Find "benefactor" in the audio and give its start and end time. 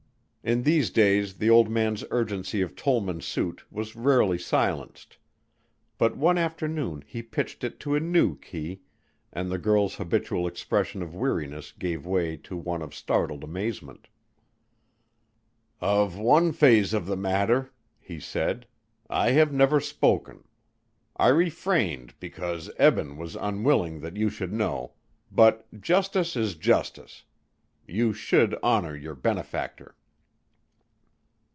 29.13-29.95